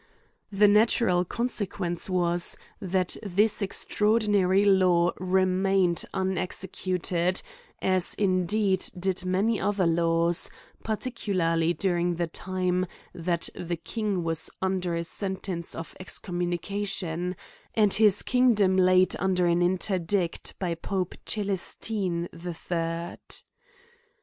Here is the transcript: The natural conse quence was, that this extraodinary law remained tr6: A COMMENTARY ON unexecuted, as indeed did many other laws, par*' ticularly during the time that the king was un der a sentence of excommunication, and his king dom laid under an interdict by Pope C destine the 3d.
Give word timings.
The 0.51 0.67
natural 0.67 1.23
conse 1.23 1.67
quence 1.67 2.09
was, 2.09 2.57
that 2.81 3.17
this 3.21 3.61
extraodinary 3.61 4.65
law 4.65 5.11
remained 5.19 5.97
tr6: 5.97 6.03
A 6.05 6.07
COMMENTARY 6.07 6.19
ON 6.19 6.31
unexecuted, 6.39 7.41
as 7.83 8.13
indeed 8.15 8.83
did 8.97 9.23
many 9.25 9.59
other 9.61 9.85
laws, 9.85 10.49
par*' 10.83 10.97
ticularly 10.97 11.77
during 11.77 12.15
the 12.15 12.25
time 12.25 12.87
that 13.13 13.47
the 13.53 13.77
king 13.77 14.23
was 14.23 14.49
un 14.59 14.79
der 14.79 14.95
a 14.95 15.03
sentence 15.03 15.75
of 15.75 15.95
excommunication, 15.99 17.35
and 17.75 17.93
his 17.93 18.23
king 18.23 18.55
dom 18.55 18.77
laid 18.77 19.15
under 19.19 19.45
an 19.45 19.61
interdict 19.61 20.57
by 20.57 20.73
Pope 20.73 21.13
C 21.27 21.43
destine 21.43 22.27
the 22.33 22.53
3d. 22.57 23.43